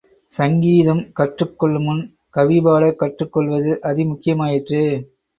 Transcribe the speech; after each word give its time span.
ஸங்கீதம் 0.33 1.01
கற்றுக் 1.13 1.53
கொள்ளுமுன் 1.59 2.01
கவிபாட 2.35 2.95
கற்றுக் 2.95 3.31
கொள்வது 3.31 3.81
அதி 3.81 4.05
முக்கியமாயிற்றே! 4.05 4.83